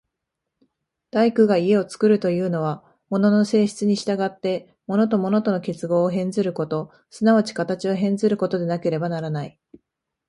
[1.11, 9.59] 大工が家を造るというのは、物の性質に従って物と物との結合を変ずること、即ち形を変ずることでなければならない。